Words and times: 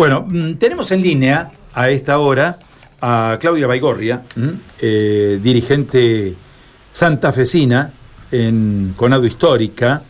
Bueno, 0.00 0.24
mm, 0.28 0.58
tenemos 0.58 0.92
en 0.92 1.02
línea 1.02 1.50
a 1.74 1.90
esta 1.90 2.20
hora 2.20 2.56
a 3.00 3.36
Claudia 3.40 3.66
Baigorria, 3.66 4.22
eh, 4.80 5.40
dirigente 5.42 6.36
santafesina 6.92 7.90
en 8.30 8.94
Conado 8.96 9.26
Histórica, 9.26 10.00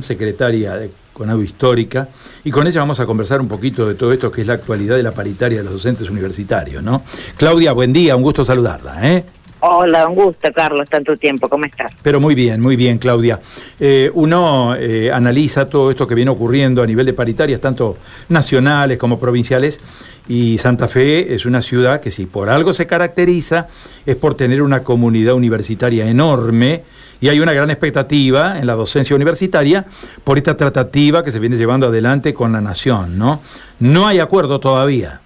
secretaria 0.00 0.74
de 0.74 0.90
Conado 1.14 1.42
Histórica, 1.42 2.10
y 2.44 2.50
con 2.50 2.66
ella 2.66 2.80
vamos 2.80 3.00
a 3.00 3.06
conversar 3.06 3.40
un 3.40 3.48
poquito 3.48 3.88
de 3.88 3.94
todo 3.94 4.12
esto 4.12 4.30
que 4.30 4.42
es 4.42 4.46
la 4.46 4.52
actualidad 4.52 4.96
de 4.96 5.02
la 5.02 5.12
paritaria 5.12 5.56
de 5.56 5.64
los 5.64 5.72
docentes 5.72 6.10
universitarios, 6.10 6.82
¿no? 6.82 7.02
Claudia, 7.38 7.72
buen 7.72 7.90
día, 7.90 8.16
un 8.16 8.22
gusto 8.22 8.44
saludarla, 8.44 8.98
¿eh? 9.10 9.24
Hola, 9.60 10.06
un 10.06 10.14
gusto, 10.14 10.52
Carlos, 10.52 10.88
tanto 10.88 11.16
tiempo, 11.16 11.48
¿cómo 11.48 11.64
estás? 11.64 11.90
Pero 12.00 12.20
muy 12.20 12.36
bien, 12.36 12.60
muy 12.60 12.76
bien, 12.76 12.98
Claudia. 12.98 13.40
Eh, 13.80 14.08
uno 14.14 14.76
eh, 14.76 15.10
analiza 15.12 15.66
todo 15.66 15.90
esto 15.90 16.06
que 16.06 16.14
viene 16.14 16.30
ocurriendo 16.30 16.80
a 16.80 16.86
nivel 16.86 17.04
de 17.04 17.12
paritarias, 17.12 17.60
tanto 17.60 17.96
nacionales 18.28 18.98
como 18.98 19.18
provinciales, 19.18 19.80
y 20.28 20.58
Santa 20.58 20.86
Fe 20.86 21.34
es 21.34 21.44
una 21.44 21.60
ciudad 21.60 22.00
que 22.00 22.12
si 22.12 22.26
por 22.26 22.50
algo 22.50 22.72
se 22.72 22.86
caracteriza 22.86 23.66
es 24.06 24.14
por 24.14 24.36
tener 24.36 24.62
una 24.62 24.84
comunidad 24.84 25.34
universitaria 25.34 26.06
enorme, 26.06 26.84
y 27.20 27.28
hay 27.28 27.40
una 27.40 27.52
gran 27.52 27.68
expectativa 27.68 28.60
en 28.60 28.66
la 28.68 28.74
docencia 28.74 29.16
universitaria 29.16 29.84
por 30.22 30.38
esta 30.38 30.56
tratativa 30.56 31.24
que 31.24 31.32
se 31.32 31.40
viene 31.40 31.56
llevando 31.56 31.88
adelante 31.88 32.32
con 32.32 32.52
la 32.52 32.60
nación, 32.60 33.18
¿no? 33.18 33.42
No 33.80 34.06
hay 34.06 34.20
acuerdo 34.20 34.60
todavía. 34.60 35.20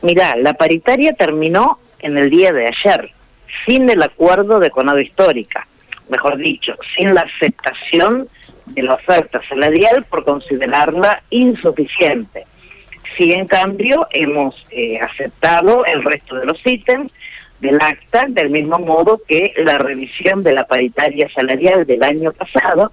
Mira, 0.00 0.34
la 0.36 0.54
paritaria 0.54 1.12
terminó 1.12 1.78
en 1.98 2.16
el 2.16 2.30
día 2.30 2.52
de 2.52 2.68
ayer 2.68 3.10
sin 3.64 3.88
el 3.90 4.02
acuerdo 4.02 4.58
de 4.58 4.70
Conado 4.70 5.00
Histórica, 5.00 5.66
mejor 6.08 6.36
dicho, 6.36 6.74
sin 6.96 7.14
la 7.14 7.22
aceptación 7.22 8.28
de 8.66 8.82
la 8.82 8.94
oferta 8.94 9.40
salarial 9.48 10.04
por 10.04 10.24
considerarla 10.24 11.22
insuficiente. 11.30 12.44
Sí, 13.16 13.32
en 13.32 13.46
cambio, 13.46 14.06
hemos 14.10 14.54
eh, 14.70 14.98
aceptado 15.00 15.84
el 15.86 16.04
resto 16.04 16.36
de 16.36 16.46
los 16.46 16.64
ítems 16.64 17.10
del 17.60 17.80
acta, 17.80 18.26
del 18.28 18.50
mismo 18.50 18.78
modo 18.78 19.20
que 19.26 19.52
la 19.56 19.78
revisión 19.78 20.42
de 20.42 20.52
la 20.52 20.66
paritaria 20.66 21.28
salarial 21.34 21.86
del 21.86 22.02
año 22.02 22.32
pasado, 22.32 22.92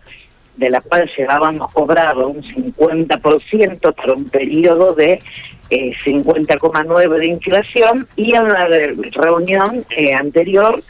de 0.58 0.70
la 0.70 0.82
cual 0.82 1.10
llevábamos 1.18 1.72
cobrado 1.74 2.28
un 2.30 2.42
50% 2.42 3.94
para 3.94 4.14
un 4.14 4.26
periodo 4.30 4.94
de 4.94 5.22
50,9 5.70 7.16
eh, 7.16 7.20
de 7.20 7.28
inflación 7.28 8.08
y 8.16 8.36
en 8.36 8.48
la 8.50 8.68
reunión 9.12 9.86
eh, 9.90 10.14
anterior 10.14 10.82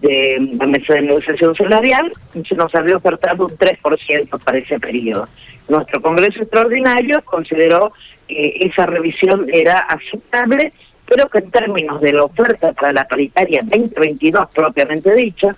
de 0.00 0.56
la 0.58 0.66
mesa 0.66 0.94
de 0.94 1.02
negociación 1.02 1.54
salarial 1.54 2.10
se 2.48 2.54
nos 2.54 2.74
había 2.74 2.96
ofertado 2.96 3.46
un 3.46 3.58
3% 3.58 4.42
para 4.42 4.58
ese 4.58 4.80
periodo. 4.80 5.28
Nuestro 5.68 6.00
Congreso 6.00 6.40
Extraordinario 6.40 7.22
consideró 7.22 7.92
que 8.26 8.54
esa 8.60 8.86
revisión 8.86 9.46
era 9.52 9.80
aceptable, 9.80 10.72
pero 11.06 11.28
que 11.28 11.38
en 11.38 11.50
términos 11.50 12.00
de 12.00 12.12
la 12.12 12.24
oferta 12.24 12.72
para 12.72 12.92
la 12.92 13.06
paritaria 13.06 13.60
2022 13.62 14.48
propiamente 14.54 15.14
dicha, 15.14 15.54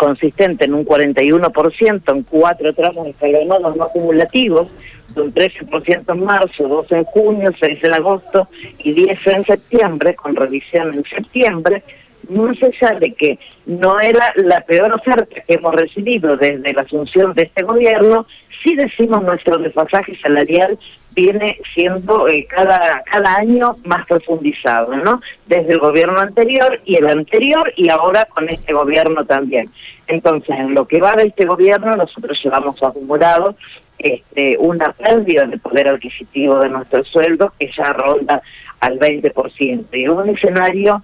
consistente 0.00 0.64
en 0.64 0.72
un 0.72 0.86
41% 0.86 2.02
en 2.10 2.22
cuatro 2.22 2.72
tramos 2.72 3.06
escalonados 3.06 3.76
no 3.76 3.84
acumulativos, 3.84 4.68
un 5.14 5.34
13% 5.34 6.14
en 6.14 6.24
marzo, 6.24 6.66
12 6.66 6.96
en 6.96 7.04
junio, 7.04 7.52
6 7.60 7.84
en 7.84 7.92
agosto 7.92 8.48
y 8.78 8.92
10 8.94 9.26
en 9.26 9.44
septiembre, 9.44 10.14
con 10.14 10.34
revisión 10.34 10.94
en 10.94 11.04
septiembre, 11.04 11.82
más 12.28 12.62
allá 12.62 12.98
de 12.98 13.12
que 13.14 13.38
no 13.66 13.98
era 14.00 14.32
la 14.36 14.60
peor 14.60 14.92
oferta 14.92 15.40
que 15.40 15.54
hemos 15.54 15.74
recibido 15.74 16.36
desde 16.36 16.72
la 16.72 16.82
asunción 16.82 17.34
de 17.34 17.42
este 17.42 17.62
gobierno, 17.62 18.26
sí 18.62 18.74
decimos 18.74 19.22
nuestro 19.22 19.58
desfasaje 19.58 20.14
salarial 20.16 20.78
viene 21.12 21.58
siendo 21.74 22.28
eh, 22.28 22.46
cada, 22.48 23.02
cada 23.04 23.36
año 23.36 23.76
más 23.84 24.06
profundizado, 24.06 24.96
¿no? 24.96 25.20
Desde 25.46 25.72
el 25.72 25.78
gobierno 25.78 26.20
anterior 26.20 26.80
y 26.84 26.96
el 26.96 27.08
anterior 27.08 27.72
y 27.76 27.88
ahora 27.88 28.26
con 28.26 28.48
este 28.48 28.72
gobierno 28.72 29.24
también. 29.24 29.70
Entonces, 30.06 30.56
en 30.58 30.74
lo 30.74 30.86
que 30.86 31.00
va 31.00 31.14
de 31.16 31.24
este 31.24 31.46
gobierno, 31.46 31.96
nosotros 31.96 32.40
llevamos 32.42 32.82
acumulado 32.82 33.56
este, 33.98 34.56
una 34.58 34.92
pérdida 34.92 35.46
de 35.46 35.58
poder 35.58 35.88
adquisitivo 35.88 36.58
de 36.60 36.68
nuestro 36.68 37.04
sueldo 37.04 37.52
que 37.58 37.70
ya 37.76 37.92
ronda 37.92 38.42
al 38.80 38.98
20%. 38.98 39.86
Y 39.92 40.08
un 40.08 40.28
escenario 40.28 41.02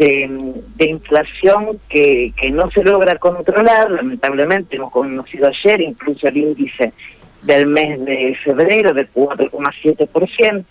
de, 0.00 0.86
inflación 0.86 1.78
que, 1.88 2.32
que 2.34 2.50
no 2.50 2.70
se 2.70 2.82
logra 2.82 3.16
controlar, 3.16 3.90
lamentablemente 3.90 4.76
hemos 4.76 4.92
conocido 4.92 5.48
ayer 5.48 5.82
incluso 5.82 6.28
el 6.28 6.38
índice 6.38 6.94
del 7.42 7.66
mes 7.66 8.02
de 8.04 8.34
febrero 8.42 8.94
de 8.94 9.06
4,7%, 9.08 10.64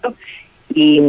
y, 0.71 0.99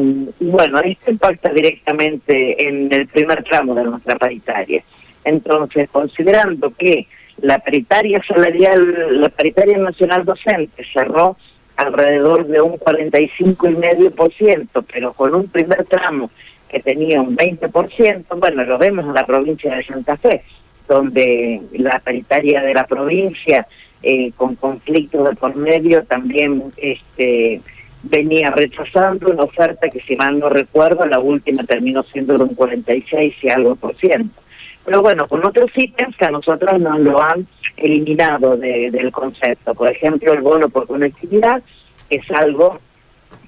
y 0.41 0.47
bueno, 0.47 0.81
esto 0.81 1.11
impacta 1.11 1.51
directamente 1.51 2.67
en 2.69 2.91
el 2.93 3.07
primer 3.09 3.43
tramo 3.45 3.75
de 3.75 3.85
nuestra 3.85 4.17
paritaria. 4.17 4.83
Entonces, 5.25 5.89
considerando 5.91 6.75
que 6.75 7.07
la 7.43 7.59
paritaria 7.59 8.23
salarial, 8.27 9.21
la 9.21 9.29
paritaria 9.31 9.79
nacional 9.79 10.27
docente 10.27 10.85
cerró 10.93 11.39
alrededor 11.77 12.47
de 12.47 12.61
un 12.61 12.75
45,5%, 12.75 14.85
pero 14.93 15.15
con 15.15 15.35
un 15.35 15.49
primer 15.49 15.85
tramo 15.85 16.31
que 16.71 16.81
tenía 16.81 17.21
un 17.21 17.37
20%, 17.37 18.25
bueno, 18.39 18.65
lo 18.65 18.79
vemos 18.79 19.05
en 19.05 19.15
la 19.15 19.27
provincia 19.27 19.75
de 19.75 19.85
Santa 19.85 20.17
Fe, 20.17 20.43
donde 20.89 21.61
la 21.73 21.99
paritaria 21.99 22.63
de 22.63 22.75
la 22.75 22.87
provincia, 22.87 23.67
eh, 24.03 24.33
con 24.37 24.55
conflictos 24.55 25.29
de 25.29 25.37
por 25.37 25.57
medio, 25.57 26.05
también 26.05 26.73
este 26.77 27.61
venía 28.03 28.51
rechazando 28.51 29.29
una 29.29 29.43
oferta 29.43 29.91
que, 29.91 30.01
si 30.01 30.17
mal 30.17 30.39
no 30.39 30.49
recuerdo, 30.49 31.05
la 31.05 31.19
última 31.19 31.65
terminó 31.65 32.03
siendo 32.03 32.39
de 32.39 32.45
un 32.45 32.55
46 32.55 33.35
y 33.43 33.49
algo 33.51 33.77
por 33.77 33.95
ciento. 33.97 34.41
Pero 34.85 35.03
bueno, 35.03 35.29
con 35.29 35.45
otros 35.45 35.71
ítems 35.77 36.17
que 36.17 36.25
a 36.25 36.31
nosotros 36.31 36.81
nos 36.81 36.99
lo 37.01 37.21
han 37.23 37.47
eliminado 37.77 38.57
del 38.57 39.13
concepto. 39.13 39.75
Por 39.75 39.89
ejemplo, 39.89 40.33
el 40.33 40.41
bono 40.41 40.71
por 40.71 40.87
conectividad 40.87 41.63
es 42.09 42.31
algo 42.31 42.81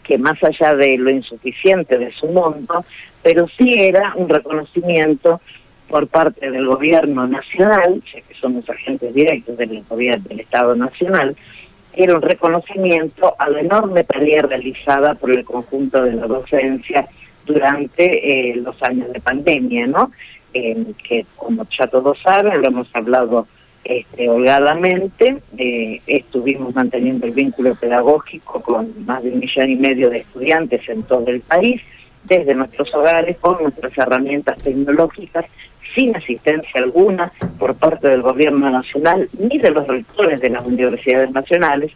que 0.02 0.18
más 0.18 0.42
allá 0.42 0.74
de 0.74 0.98
lo 0.98 1.10
insuficiente 1.10 1.98
de 1.98 2.12
su 2.12 2.26
monto, 2.28 2.84
pero 3.22 3.46
sí 3.56 3.74
era 3.74 4.12
un 4.16 4.28
reconocimiento 4.28 5.40
por 5.88 6.06
parte 6.08 6.50
del 6.50 6.66
gobierno 6.66 7.26
nacional, 7.26 8.02
ya 8.12 8.20
que 8.22 8.34
somos 8.34 8.68
agentes 8.68 9.14
directos 9.14 9.56
del 9.56 9.82
gobierno 9.88 10.28
del 10.28 10.40
Estado 10.40 10.74
Nacional, 10.74 11.36
era 11.94 12.16
un 12.16 12.22
reconocimiento 12.22 13.34
a 13.38 13.50
la 13.50 13.60
enorme 13.60 14.02
tarea 14.04 14.42
realizada 14.42 15.14
por 15.14 15.30
el 15.30 15.44
conjunto 15.44 16.02
de 16.02 16.14
la 16.14 16.26
docencia 16.26 17.06
durante 17.44 18.50
eh, 18.50 18.56
los 18.56 18.82
años 18.82 19.12
de 19.12 19.20
pandemia, 19.20 19.86
¿no? 19.86 20.10
que 20.52 21.24
como 21.36 21.66
ya 21.76 21.86
todos 21.86 22.18
saben, 22.20 22.60
lo 22.60 22.68
hemos 22.68 22.88
hablado 22.94 23.46
este, 23.84 24.28
holgadamente, 24.28 25.38
eh, 25.58 26.00
estuvimos 26.06 26.74
manteniendo 26.74 27.26
el 27.26 27.32
vínculo 27.32 27.74
pedagógico 27.74 28.60
con 28.60 28.92
más 29.06 29.22
de 29.22 29.30
un 29.30 29.40
millón 29.40 29.70
y 29.70 29.76
medio 29.76 30.10
de 30.10 30.18
estudiantes 30.18 30.88
en 30.88 31.02
todo 31.02 31.26
el 31.28 31.40
país, 31.40 31.82
desde 32.24 32.54
nuestros 32.54 32.94
hogares, 32.94 33.36
con 33.38 33.60
nuestras 33.62 33.96
herramientas 33.98 34.58
tecnológicas, 34.58 35.46
sin 35.94 36.14
asistencia 36.16 36.80
alguna 36.80 37.32
por 37.58 37.74
parte 37.74 38.08
del 38.08 38.22
gobierno 38.22 38.70
nacional 38.70 39.28
ni 39.38 39.58
de 39.58 39.70
los 39.70 39.86
rectores 39.86 40.40
de 40.40 40.50
las 40.50 40.64
universidades 40.64 41.30
nacionales, 41.32 41.92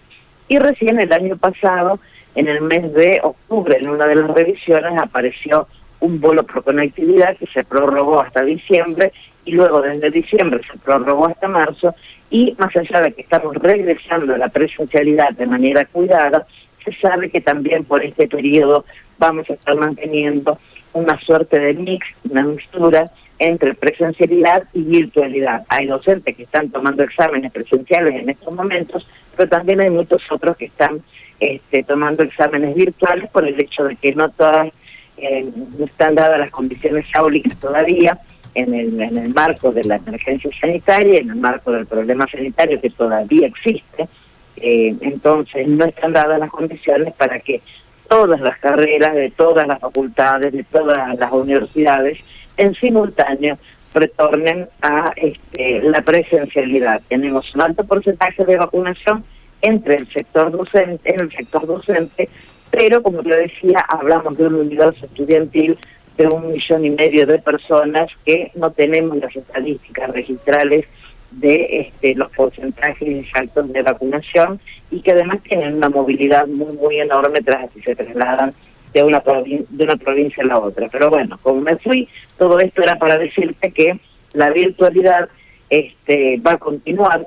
y 0.48 0.58
recién 0.58 0.98
el 0.98 1.12
año 1.12 1.36
pasado, 1.36 1.98
en 2.34 2.48
el 2.48 2.60
mes 2.60 2.92
de 2.92 3.20
octubre, 3.22 3.78
en 3.78 3.88
una 3.88 4.06
de 4.06 4.16
las 4.16 4.30
revisiones, 4.30 4.98
apareció 4.98 5.66
un 6.00 6.20
bolo 6.20 6.44
por 6.44 6.62
conectividad 6.62 7.36
que 7.36 7.46
se 7.46 7.64
prorrogó 7.64 8.20
hasta 8.20 8.42
diciembre 8.42 9.12
y 9.46 9.52
luego 9.52 9.80
desde 9.80 10.10
diciembre 10.10 10.60
se 10.70 10.78
prorrogó 10.78 11.26
hasta 11.26 11.48
marzo 11.48 11.94
y 12.30 12.54
más 12.58 12.76
allá 12.76 13.00
de 13.00 13.12
que 13.12 13.22
estamos 13.22 13.54
regresando 13.54 14.34
a 14.34 14.38
la 14.38 14.48
presencialidad 14.48 15.30
de 15.30 15.46
manera 15.46 15.84
cuidada, 15.86 16.44
se 16.84 16.92
sabe 16.94 17.30
que 17.30 17.40
también 17.40 17.84
por 17.84 18.04
este 18.04 18.28
periodo 18.28 18.84
vamos 19.18 19.48
a 19.48 19.54
estar 19.54 19.76
manteniendo 19.76 20.58
una 20.92 21.18
suerte 21.20 21.58
de 21.58 21.74
mix, 21.74 22.06
una 22.28 22.42
mixtura 22.42 23.10
entre 23.38 23.74
presencialidad 23.74 24.64
y 24.72 24.82
virtualidad. 24.82 25.64
Hay 25.68 25.86
docentes 25.86 26.36
que 26.36 26.42
están 26.42 26.70
tomando 26.70 27.02
exámenes 27.02 27.52
presenciales 27.52 28.14
en 28.14 28.30
estos 28.30 28.52
momentos, 28.52 29.06
pero 29.36 29.48
también 29.48 29.80
hay 29.80 29.90
muchos 29.90 30.22
otros 30.30 30.56
que 30.56 30.66
están 30.66 31.02
este, 31.38 31.84
tomando 31.84 32.22
exámenes 32.22 32.74
virtuales 32.74 33.30
por 33.30 33.46
el 33.46 33.60
hecho 33.60 33.84
de 33.84 33.94
que 33.96 34.14
no 34.14 34.30
todas 34.30 34.72
eh, 35.18 35.48
están 35.84 36.14
dadas 36.14 36.40
las 36.40 36.50
condiciones 36.50 37.06
áulicas 37.14 37.56
todavía 37.60 38.18
en 38.56 38.74
el, 38.74 39.00
en 39.00 39.18
el 39.18 39.34
marco 39.34 39.70
de 39.70 39.84
la 39.84 39.96
emergencia 39.96 40.50
sanitaria, 40.58 41.20
en 41.20 41.30
el 41.30 41.36
marco 41.36 41.70
del 41.70 41.86
problema 41.86 42.26
sanitario 42.26 42.80
que 42.80 42.90
todavía 42.90 43.46
existe, 43.46 44.08
eh, 44.56 44.96
entonces 45.02 45.68
no 45.68 45.84
están 45.84 46.14
dadas 46.14 46.40
las 46.40 46.50
condiciones 46.50 47.12
para 47.14 47.38
que 47.40 47.60
todas 48.08 48.40
las 48.40 48.58
carreras 48.58 49.14
de 49.14 49.30
todas 49.30 49.68
las 49.68 49.78
facultades, 49.78 50.52
de 50.52 50.64
todas 50.64 51.18
las 51.18 51.32
universidades, 51.32 52.18
en 52.56 52.74
simultáneo 52.74 53.58
retornen 53.92 54.68
a 54.80 55.12
este, 55.16 55.80
la 55.82 56.00
presencialidad. 56.02 57.02
Tenemos 57.08 57.54
un 57.54 57.60
alto 57.60 57.84
porcentaje 57.84 58.44
de 58.44 58.56
vacunación 58.56 59.24
entre 59.60 59.96
el 59.96 60.08
sector 60.10 60.50
docente, 60.50 61.14
en 61.14 61.20
el 61.20 61.32
sector 61.32 61.66
docente, 61.66 62.28
pero 62.70 63.02
como 63.02 63.22
te 63.22 63.36
decía, 63.36 63.80
hablamos 63.80 64.36
de 64.38 64.46
un 64.46 64.54
universo 64.54 65.04
estudiantil 65.04 65.78
de 66.16 66.26
un 66.26 66.52
millón 66.52 66.84
y 66.84 66.90
medio 66.90 67.26
de 67.26 67.38
personas 67.38 68.10
que 68.24 68.50
no 68.54 68.70
tenemos 68.70 69.16
las 69.18 69.34
estadísticas 69.34 70.10
registrales 70.10 70.86
de 71.30 71.80
este, 71.80 72.14
los 72.14 72.30
porcentajes 72.30 73.08
exactos 73.08 73.72
de 73.72 73.82
vacunación 73.82 74.60
y 74.90 75.00
que 75.00 75.12
además 75.12 75.42
tienen 75.42 75.76
una 75.76 75.88
movilidad 75.88 76.46
muy 76.46 76.72
muy 76.74 77.00
enorme 77.00 77.40
tras 77.42 77.70
si 77.72 77.80
se 77.80 77.94
trasladan 77.94 78.54
de 78.94 79.02
una, 79.02 79.22
de 79.46 79.84
una 79.84 79.96
provincia 79.96 80.42
a 80.42 80.46
la 80.46 80.58
otra. 80.58 80.88
Pero 80.90 81.10
bueno, 81.10 81.38
como 81.42 81.60
me 81.60 81.76
fui, 81.76 82.08
todo 82.38 82.58
esto 82.60 82.82
era 82.82 82.96
para 82.96 83.18
decirte 83.18 83.70
que 83.70 83.98
la 84.32 84.50
virtualidad 84.50 85.28
este, 85.68 86.38
va 86.38 86.52
a 86.52 86.58
continuar 86.58 87.26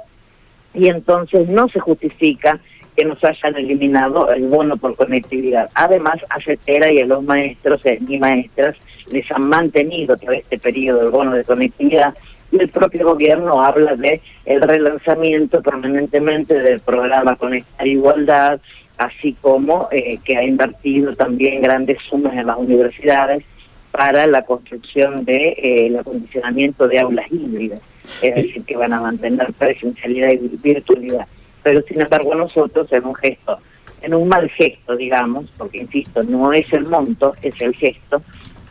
y 0.73 0.87
entonces 0.87 1.47
no 1.47 1.67
se 1.69 1.79
justifica 1.79 2.59
que 2.95 3.05
nos 3.05 3.23
hayan 3.23 3.55
eliminado 3.55 4.31
el 4.31 4.47
bono 4.47 4.77
por 4.77 4.95
conectividad. 4.95 5.69
Además, 5.73 6.17
a 6.29 6.39
CETERA 6.41 6.91
y 6.91 7.01
a 7.01 7.05
los 7.05 7.23
maestros 7.23 7.81
y 7.85 8.17
maestras 8.17 8.75
les 9.11 9.29
han 9.31 9.47
mantenido 9.47 10.17
todo 10.17 10.31
este 10.31 10.57
periodo 10.57 11.03
el 11.03 11.09
bono 11.09 11.33
de 11.33 11.43
conectividad 11.43 12.13
y 12.51 12.59
el 12.59 12.69
propio 12.69 13.05
gobierno 13.05 13.61
habla 13.61 13.95
de 13.95 14.21
el 14.45 14.61
relanzamiento 14.61 15.61
permanentemente 15.61 16.59
del 16.59 16.79
programa 16.79 17.35
Conectar 17.35 17.87
Igualdad, 17.87 18.59
así 18.97 19.33
como 19.39 19.87
eh, 19.91 20.19
que 20.23 20.37
ha 20.37 20.43
invertido 20.43 21.15
también 21.15 21.61
grandes 21.61 21.99
sumas 22.09 22.33
en 22.33 22.47
las 22.47 22.57
universidades 22.57 23.43
para 23.91 24.27
la 24.27 24.43
construcción 24.43 25.25
de 25.25 25.49
eh, 25.49 25.87
el 25.87 25.97
acondicionamiento 25.97 26.87
de 26.87 26.99
aulas 26.99 27.31
híbridas, 27.31 27.81
es 28.21 28.35
decir, 28.35 28.63
que 28.63 28.77
van 28.77 28.93
a 28.93 29.01
mantener 29.01 29.51
presencialidad 29.53 30.31
y 30.31 30.49
virtualidad. 30.61 31.27
Pero 31.63 31.81
sin 31.83 32.01
embargo 32.01 32.33
nosotros 32.35 32.91
en 32.91 33.05
un 33.05 33.15
gesto, 33.15 33.57
en 34.01 34.13
un 34.13 34.27
mal 34.27 34.49
gesto, 34.49 34.95
digamos, 34.95 35.45
porque 35.57 35.79
insisto, 35.79 36.23
no 36.23 36.53
es 36.53 36.71
el 36.73 36.85
monto, 36.85 37.33
es 37.41 37.61
el 37.61 37.75
gesto, 37.75 38.21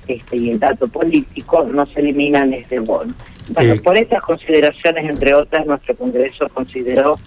este, 0.06 0.37
y 0.38 0.50
el 0.50 0.58
dato 0.58 0.88
político, 0.88 1.64
no 1.64 1.85
se 1.87 2.00
eliminan 2.00 2.55
este 2.55 2.79
bono. 2.81 3.12
Bueno, 3.50 3.75
por 3.82 3.96
estas 3.96 4.23
consideraciones, 4.23 5.08
entre 5.11 5.35
otras, 5.35 5.67
nuestro 5.67 5.94
Congreso 5.96 6.49
consideró, 6.49 7.19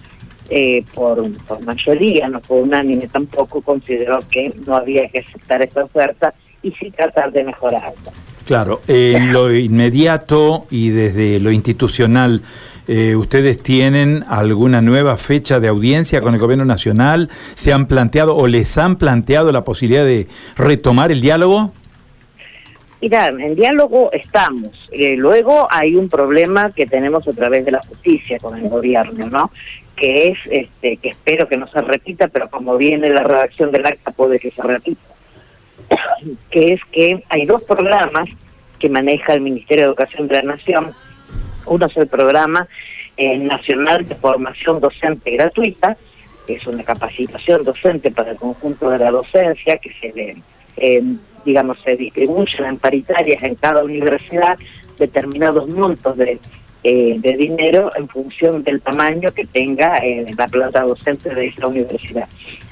eh, 0.50 0.84
por, 0.94 1.24
mayoría, 1.64 2.28
no 2.28 2.40
por 2.40 2.62
unánime 2.62 3.06
tampoco, 3.06 3.60
consideró 3.60 4.18
que 4.30 4.52
no 4.66 4.76
había 4.76 5.08
que 5.08 5.20
aceptar 5.20 5.62
esta 5.62 5.84
oferta 5.84 6.34
y 6.62 6.72
sí 6.72 6.90
tratar 6.90 7.32
de 7.32 7.44
mejorarla. 7.44 8.12
Claro, 8.46 8.80
en 8.88 9.32
lo 9.32 9.54
inmediato 9.54 10.66
y 10.70 10.90
desde 10.90 11.38
lo 11.38 11.52
institucional, 11.52 12.42
eh, 12.94 13.16
¿ustedes 13.16 13.62
tienen 13.62 14.22
alguna 14.28 14.82
nueva 14.82 15.16
fecha 15.16 15.60
de 15.60 15.68
audiencia 15.68 16.20
con 16.20 16.34
el 16.34 16.40
Gobierno 16.40 16.66
Nacional? 16.66 17.30
¿Se 17.54 17.72
han 17.72 17.86
planteado 17.86 18.36
o 18.36 18.46
les 18.46 18.76
han 18.76 18.96
planteado 18.96 19.50
la 19.50 19.64
posibilidad 19.64 20.04
de 20.04 20.26
retomar 20.56 21.10
el 21.10 21.22
diálogo? 21.22 21.72
Mira, 23.00 23.28
en 23.28 23.54
diálogo 23.54 24.12
estamos. 24.12 24.90
Eh, 24.90 25.16
luego 25.16 25.68
hay 25.70 25.96
un 25.96 26.10
problema 26.10 26.70
que 26.70 26.84
tenemos 26.84 27.26
a 27.26 27.32
través 27.32 27.64
de 27.64 27.70
la 27.70 27.80
justicia 27.80 28.38
con 28.38 28.58
el 28.58 28.68
gobierno, 28.68 29.26
¿no? 29.26 29.50
Que 29.96 30.28
es, 30.28 30.38
este, 30.50 30.98
que 30.98 31.08
espero 31.08 31.48
que 31.48 31.56
no 31.56 31.68
se 31.68 31.80
repita, 31.80 32.28
pero 32.28 32.50
como 32.50 32.76
viene 32.76 33.08
la 33.08 33.22
redacción 33.22 33.72
del 33.72 33.86
acta 33.86 34.10
puede 34.10 34.38
que 34.38 34.50
se 34.50 34.62
repita. 34.62 35.00
que 36.50 36.74
es 36.74 36.80
que 36.92 37.24
hay 37.30 37.46
dos 37.46 37.62
programas 37.64 38.28
que 38.78 38.90
maneja 38.90 39.32
el 39.32 39.40
Ministerio 39.40 39.84
de 39.84 39.88
Educación 39.88 40.28
de 40.28 40.34
la 40.34 40.42
Nación. 40.42 40.92
Uno 41.66 41.86
es 41.86 41.96
el 41.96 42.06
programa 42.06 42.68
eh, 43.16 43.38
nacional 43.38 44.06
de 44.06 44.14
formación 44.14 44.80
docente 44.80 45.30
gratuita, 45.32 45.96
que 46.46 46.54
es 46.54 46.66
una 46.66 46.82
capacitación 46.82 47.62
docente 47.62 48.10
para 48.10 48.32
el 48.32 48.36
conjunto 48.36 48.90
de 48.90 48.98
la 48.98 49.10
docencia 49.10 49.78
que 49.78 49.92
se 50.00 50.12
le 50.12 50.36
eh, 50.76 51.02
digamos, 51.44 51.78
se 51.82 51.96
distribuyen 51.96 52.64
en 52.64 52.78
paritarias 52.78 53.42
en 53.42 53.56
cada 53.56 53.84
universidad 53.84 54.56
determinados 54.98 55.68
montos 55.68 56.16
de, 56.16 56.38
eh, 56.84 57.18
dinero 57.36 57.90
en 57.96 58.08
función 58.08 58.62
del 58.62 58.80
tamaño 58.80 59.32
que 59.32 59.44
tenga 59.44 60.00
la 60.36 60.46
plata 60.46 60.82
docente 60.82 61.34
de 61.34 61.46
esa 61.46 61.66
universidad. 61.66 62.28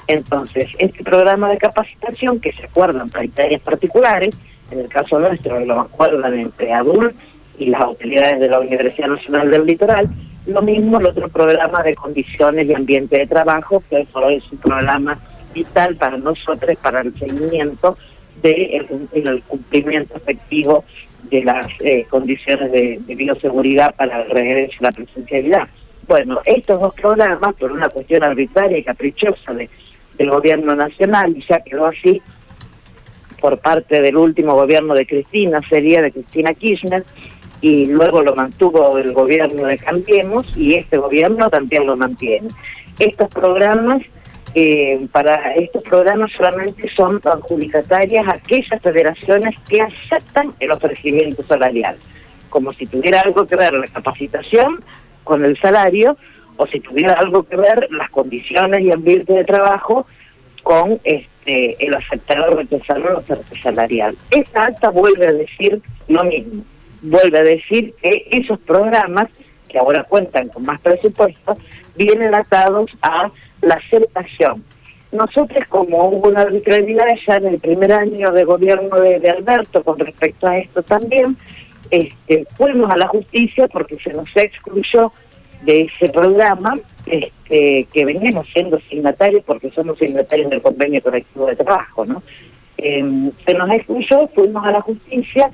Entonces, 0.07 0.69
este 0.79 1.03
programa 1.03 1.49
de 1.49 1.57
capacitación 1.57 2.39
que 2.39 2.51
se 2.53 2.65
acuerdan 2.65 3.09
paritarias 3.09 3.61
particulares, 3.61 4.37
en 4.71 4.79
el 4.79 4.87
caso 4.87 5.19
nuestro 5.19 5.59
lo 5.59 5.81
acuerdan 5.81 6.33
entre 6.39 6.73
ADUL 6.73 7.13
y 7.61 7.67
las 7.67 7.81
autoridades 7.81 8.39
de 8.39 8.49
la 8.49 8.59
Universidad 8.59 9.07
Nacional 9.07 9.51
del 9.51 9.67
Litoral, 9.67 10.09
lo 10.47 10.63
mismo 10.63 10.99
el 10.99 11.05
otro 11.05 11.29
programa 11.29 11.83
de 11.83 11.93
condiciones 11.93 12.67
y 12.67 12.73
ambiente 12.73 13.19
de 13.19 13.27
trabajo, 13.27 13.83
que 13.87 14.01
es 14.01 14.51
un 14.51 14.57
programa 14.57 15.19
vital 15.53 15.95
para 15.95 16.17
nosotros, 16.17 16.75
para 16.81 17.01
el 17.01 17.13
seguimiento 17.19 17.97
de 18.41 18.81
el, 19.13 19.43
cumplimiento 19.43 20.17
efectivo 20.17 20.83
de 21.29 21.43
las 21.43 21.67
eh, 21.81 22.07
condiciones 22.09 22.71
de, 22.71 22.99
bioseguridad 23.15 23.93
para 23.95 24.23
el 24.23 24.29
regreso 24.31 24.77
a 24.79 24.83
la 24.85 24.91
presencialidad. 24.91 25.67
Bueno, 26.07 26.41
estos 26.45 26.79
dos 26.79 26.95
programas, 26.95 27.53
por 27.53 27.71
una 27.71 27.89
cuestión 27.89 28.23
arbitraria 28.23 28.79
y 28.79 28.83
caprichosa 28.83 29.53
de, 29.53 29.69
del 30.17 30.31
gobierno 30.31 30.75
nacional, 30.75 31.37
y 31.37 31.45
ya 31.47 31.59
quedó 31.59 31.85
así 31.85 32.19
por 33.39 33.59
parte 33.59 34.01
del 34.01 34.17
último 34.17 34.55
gobierno 34.55 34.95
de 34.95 35.05
Cristina, 35.05 35.59
sería 35.69 36.01
de 36.01 36.11
Cristina 36.11 36.55
Kirchner, 36.55 37.03
y 37.61 37.85
luego 37.85 38.23
lo 38.23 38.35
mantuvo 38.35 38.97
el 38.97 39.13
gobierno 39.13 39.65
de 39.65 39.77
Cambiemos, 39.77 40.45
y 40.57 40.75
este 40.75 40.97
gobierno 40.97 41.49
también 41.49 41.85
lo 41.85 41.95
mantiene. 41.95 42.49
Estos 42.99 43.29
programas 43.29 44.01
eh, 44.53 45.07
para 45.13 45.53
estos 45.55 45.81
programas 45.83 46.29
solamente 46.33 46.89
son 46.93 47.21
adjudicatarias 47.23 48.27
aquellas 48.27 48.81
federaciones 48.81 49.55
que 49.69 49.81
aceptan 49.81 50.53
el 50.59 50.71
ofrecimiento 50.71 51.41
salarial, 51.43 51.95
como 52.49 52.73
si 52.73 52.85
tuviera 52.85 53.21
algo 53.21 53.47
que 53.47 53.55
ver 53.55 53.73
la 53.73 53.87
capacitación 53.87 54.83
con 55.23 55.45
el 55.45 55.57
salario 55.57 56.17
o 56.57 56.67
si 56.67 56.81
tuviera 56.81 57.13
algo 57.13 57.43
que 57.43 57.55
ver 57.55 57.87
las 57.91 58.09
condiciones 58.09 58.81
y 58.81 58.91
ambiente 58.91 59.31
de 59.31 59.45
trabajo 59.45 60.05
con 60.63 60.99
este 61.05 61.31
el 61.79 61.93
aceptar 61.93 62.41
o 62.41 62.55
rechazar 62.55 62.99
la 62.99 63.17
oferta 63.17 63.55
salarial. 63.63 64.15
Esta 64.29 64.65
acta 64.65 64.89
vuelve 64.89 65.27
a 65.27 65.33
decir 65.33 65.81
lo 66.07 66.23
mismo, 66.25 66.63
vuelve 67.01 67.39
a 67.39 67.43
decir 67.43 67.93
que 68.01 68.27
esos 68.31 68.59
programas 68.59 69.27
que 69.67 69.79
ahora 69.79 70.03
cuentan 70.03 70.49
con 70.49 70.63
más 70.63 70.79
presupuesto 70.81 71.57
vienen 71.95 72.35
atados 72.35 72.91
a 73.01 73.31
la 73.61 73.75
aceptación. 73.75 74.63
Nosotros, 75.11 75.67
como 75.67 76.07
hubo 76.07 76.29
una 76.29 76.41
arbitrariedad 76.41 77.05
ya 77.27 77.37
en 77.37 77.47
el 77.47 77.59
primer 77.59 77.91
año 77.91 78.31
de 78.31 78.43
gobierno 78.45 78.97
de, 78.97 79.29
Alberto 79.29 79.83
con 79.83 79.99
respecto 79.99 80.47
a 80.47 80.57
esto 80.57 80.81
también, 80.83 81.35
este, 81.89 82.45
fuimos 82.55 82.89
a 82.89 82.97
la 82.97 83.07
justicia 83.07 83.67
porque 83.67 83.97
se 83.97 84.13
nos 84.13 84.29
excluyó 84.35 85.11
de 85.63 85.81
ese 85.81 86.11
programa 86.11 86.79
este, 87.05 87.87
que 87.93 88.05
venimos 88.05 88.47
siendo 88.53 88.79
signatarios 88.79 89.43
porque 89.43 89.69
somos 89.71 89.97
signatarios 89.97 90.49
del 90.49 90.61
convenio 90.61 91.01
colectivo 91.01 91.45
de 91.45 91.55
trabajo, 91.57 92.05
¿no? 92.05 92.23
Em, 92.77 93.31
se 93.45 93.53
nos 93.53 93.69
excluyó, 93.69 94.27
fuimos 94.29 94.65
a 94.65 94.71
la 94.71 94.81
justicia 94.81 95.51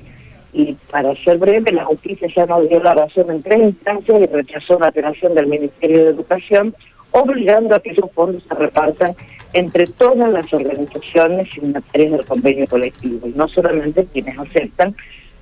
y 0.52 0.74
para 0.90 1.14
ser 1.16 1.38
breve, 1.38 1.72
la 1.72 1.84
justicia 1.84 2.28
ya 2.34 2.46
nos 2.46 2.68
dio 2.68 2.82
la 2.82 2.94
razón 2.94 3.30
en 3.30 3.42
tres 3.42 3.60
instancias 3.60 4.20
y 4.22 4.26
rechazó 4.26 4.78
la 4.78 4.88
apelación 4.88 5.34
del 5.34 5.46
Ministerio 5.46 6.04
de 6.04 6.10
Educación 6.10 6.74
obligando 7.10 7.74
a 7.74 7.80
que 7.80 7.90
esos 7.90 8.10
fondos 8.12 8.42
se 8.44 8.54
repartan 8.54 9.14
entre 9.52 9.86
todas 9.86 10.30
las 10.30 10.52
organizaciones 10.52 11.50
signatarias 11.50 12.12
del 12.12 12.24
convenio 12.24 12.66
colectivo 12.66 13.26
y 13.26 13.30
no 13.30 13.48
solamente 13.48 14.06
quienes 14.06 14.38
aceptan 14.38 14.94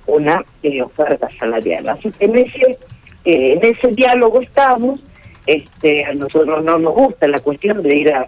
una 0.05 0.43
eh, 0.63 0.81
oferta 0.81 1.29
salarial. 1.37 1.89
Así 1.89 2.11
que 2.11 2.25
en 2.25 2.37
ese, 2.37 2.77
eh, 3.25 3.53
en 3.53 3.65
ese 3.65 3.89
diálogo 3.89 4.41
estamos, 4.41 5.01
este, 5.45 6.05
a 6.05 6.13
nosotros 6.13 6.63
no 6.63 6.79
nos 6.79 6.93
gusta 6.93 7.27
la 7.27 7.39
cuestión 7.39 7.83
de 7.83 7.95
ir 7.95 8.13
a, 8.13 8.27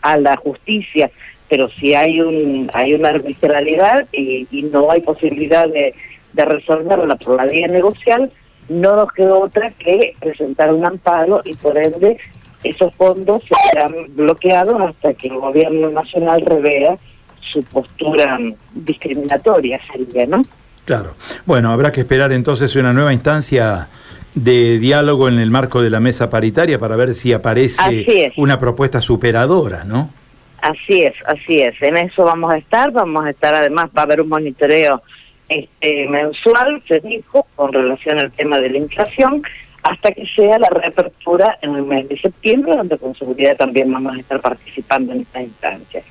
a 0.00 0.16
la 0.16 0.36
justicia, 0.36 1.10
pero 1.48 1.68
si 1.70 1.94
hay 1.94 2.20
un 2.20 2.70
hay 2.72 2.94
una 2.94 3.10
arbitrariedad 3.10 4.06
y, 4.12 4.46
y 4.50 4.62
no 4.64 4.90
hay 4.90 5.00
posibilidad 5.00 5.68
de, 5.68 5.94
de 6.32 6.44
resolverla 6.44 7.16
por 7.16 7.36
la 7.36 7.44
vía 7.44 7.68
negocial, 7.68 8.30
no 8.68 8.96
nos 8.96 9.12
queda 9.12 9.34
otra 9.34 9.70
que 9.72 10.14
presentar 10.20 10.72
un 10.72 10.84
amparo 10.84 11.42
y 11.44 11.54
por 11.54 11.76
ende 11.78 12.18
esos 12.62 12.94
fondos 12.94 13.42
serán 13.70 13.92
bloqueados 14.10 14.80
hasta 14.80 15.12
que 15.14 15.28
el 15.28 15.36
gobierno 15.36 15.90
nacional 15.90 16.40
revea 16.40 16.96
su 17.40 17.62
postura 17.62 18.38
discriminatoria, 18.72 19.78
sería, 19.92 20.26
¿no? 20.26 20.42
Claro. 20.84 21.14
Bueno, 21.46 21.70
habrá 21.72 21.92
que 21.92 22.00
esperar 22.00 22.32
entonces 22.32 22.74
una 22.76 22.92
nueva 22.92 23.12
instancia 23.12 23.88
de 24.34 24.78
diálogo 24.78 25.28
en 25.28 25.38
el 25.38 25.50
marco 25.50 25.80
de 25.80 25.90
la 25.90 26.00
mesa 26.00 26.30
paritaria 26.30 26.78
para 26.78 26.96
ver 26.96 27.14
si 27.14 27.32
aparece 27.32 28.32
una 28.36 28.58
propuesta 28.58 29.00
superadora, 29.00 29.84
¿no? 29.84 30.10
Así 30.64 31.02
es, 31.02 31.12
así 31.26 31.60
es. 31.60 31.74
En 31.82 31.98
eso 31.98 32.24
vamos 32.24 32.50
a 32.50 32.56
estar, 32.56 32.90
vamos 32.90 33.26
a 33.26 33.30
estar 33.30 33.54
además, 33.54 33.90
va 33.94 34.00
a 34.00 34.04
haber 34.04 34.22
un 34.22 34.30
monitoreo 34.30 35.02
este, 35.46 36.08
mensual, 36.08 36.82
se 36.88 37.00
dijo, 37.00 37.46
con 37.54 37.70
relación 37.70 38.18
al 38.18 38.32
tema 38.32 38.58
de 38.58 38.70
la 38.70 38.78
inflación 38.78 39.42
hasta 39.82 40.12
que 40.12 40.26
sea 40.26 40.58
la 40.58 40.70
reapertura 40.70 41.58
en 41.60 41.74
el 41.74 41.82
mes 41.82 42.08
de 42.08 42.16
septiembre, 42.16 42.78
donde 42.78 42.96
con 42.96 43.14
seguridad 43.14 43.58
también 43.58 43.92
vamos 43.92 44.16
a 44.16 44.20
estar 44.20 44.40
participando 44.40 45.12
en 45.12 45.20
esta 45.20 45.42
instancia. 45.42 46.02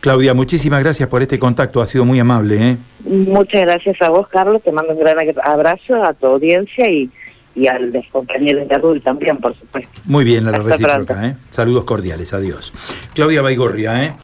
Claudia, 0.00 0.34
muchísimas 0.34 0.82
gracias 0.82 1.08
por 1.08 1.22
este 1.22 1.38
contacto, 1.38 1.80
ha 1.80 1.86
sido 1.86 2.04
muy 2.04 2.18
amable. 2.18 2.72
¿eh? 2.72 2.76
Muchas 3.06 3.62
gracias 3.62 4.02
a 4.02 4.10
vos, 4.10 4.28
Carlos, 4.28 4.62
te 4.62 4.72
mando 4.72 4.92
un 4.92 5.00
gran 5.00 5.16
abrazo 5.42 6.04
a 6.04 6.12
tu 6.12 6.26
audiencia 6.26 6.86
y, 6.90 7.08
y 7.54 7.66
al 7.66 7.92
compañeros 8.10 8.68
de 8.68 8.74
Arul 8.74 9.00
también, 9.00 9.36
por 9.38 9.54
supuesto. 9.54 10.00
Muy 10.04 10.24
bien, 10.24 10.46
a 10.48 10.52
la 10.52 10.58
recíproca. 10.58 11.26
¿eh? 11.26 11.36
Saludos 11.50 11.84
cordiales, 11.84 12.32
adiós. 12.32 12.72
Claudia 13.14 13.42
Baigorria, 13.42 14.04
¿eh? 14.04 14.14